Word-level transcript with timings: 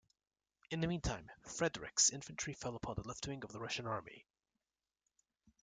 In 0.71 0.81
the 0.81 0.87
meantime, 0.87 1.29
Frederick's 1.43 2.09
infantry 2.09 2.55
fell 2.55 2.75
upon 2.75 2.95
the 2.95 3.07
left 3.07 3.27
wing 3.27 3.43
of 3.43 3.51
the 3.51 3.59
Russian 3.59 3.85
army. 3.85 4.25